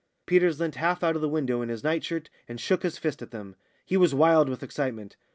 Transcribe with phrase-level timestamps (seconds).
[0.25, 3.21] Peters leant half out of the window in his night shirt and shook his fist
[3.21, 3.55] at them.
[3.85, 5.15] He was wild with excitement.